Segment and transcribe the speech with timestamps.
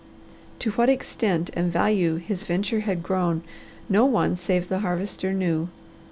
[0.57, 3.43] To what extent and value his venture had grown,
[3.87, 5.69] no one save the Harvester knew.